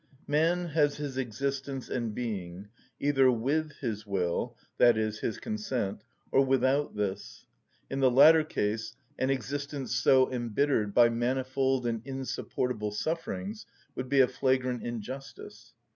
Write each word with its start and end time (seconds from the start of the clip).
Man 0.25 0.69
has 0.69 0.97
his 0.97 1.15
existence 1.19 1.87
and 1.87 2.15
being 2.15 2.69
either 2.99 3.29
with 3.29 3.73
his 3.81 4.03
will, 4.03 4.57
i.e., 4.79 4.93
his 4.95 5.37
consent, 5.37 6.03
or 6.31 6.43
without 6.43 6.95
this; 6.95 7.45
in 7.87 7.99
the 7.99 8.09
latter 8.09 8.43
case 8.43 8.95
an 9.19 9.29
existence 9.29 9.93
so 9.93 10.31
embittered 10.33 10.95
by 10.95 11.09
manifold 11.09 11.85
and 11.85 12.01
insupportable 12.03 12.89
sufferings 12.91 13.67
would 13.93 14.09
be 14.09 14.21
a 14.21 14.27
flagrant 14.27 14.81
injustice. 14.81 15.75